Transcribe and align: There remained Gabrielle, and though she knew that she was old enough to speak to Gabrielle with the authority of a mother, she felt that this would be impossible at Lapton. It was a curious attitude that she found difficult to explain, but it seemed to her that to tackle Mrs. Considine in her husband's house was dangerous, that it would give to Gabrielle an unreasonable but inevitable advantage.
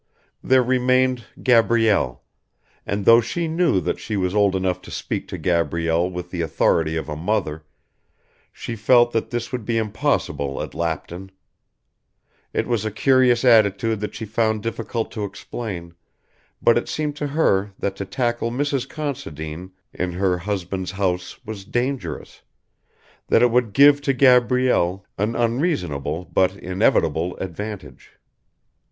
There 0.43 0.63
remained 0.63 1.25
Gabrielle, 1.43 2.23
and 2.87 3.05
though 3.05 3.21
she 3.21 3.47
knew 3.47 3.79
that 3.81 3.99
she 3.99 4.17
was 4.17 4.33
old 4.33 4.55
enough 4.55 4.81
to 4.81 4.89
speak 4.89 5.27
to 5.27 5.37
Gabrielle 5.37 6.09
with 6.09 6.31
the 6.31 6.41
authority 6.41 6.97
of 6.97 7.07
a 7.07 7.15
mother, 7.15 7.65
she 8.51 8.75
felt 8.75 9.11
that 9.11 9.29
this 9.29 9.51
would 9.51 9.63
be 9.63 9.77
impossible 9.77 10.59
at 10.63 10.73
Lapton. 10.73 11.29
It 12.51 12.65
was 12.65 12.83
a 12.83 12.89
curious 12.89 13.45
attitude 13.45 13.99
that 13.99 14.15
she 14.15 14.25
found 14.25 14.63
difficult 14.63 15.11
to 15.11 15.23
explain, 15.23 15.93
but 16.63 16.79
it 16.79 16.89
seemed 16.89 17.15
to 17.17 17.27
her 17.27 17.71
that 17.77 17.95
to 17.97 18.05
tackle 18.05 18.49
Mrs. 18.49 18.89
Considine 18.89 19.69
in 19.93 20.13
her 20.13 20.35
husband's 20.39 20.93
house 20.93 21.39
was 21.45 21.63
dangerous, 21.63 22.41
that 23.27 23.43
it 23.43 23.51
would 23.51 23.71
give 23.71 24.01
to 24.01 24.13
Gabrielle 24.13 25.05
an 25.19 25.35
unreasonable 25.35 26.25
but 26.25 26.55
inevitable 26.55 27.37
advantage. 27.37 28.13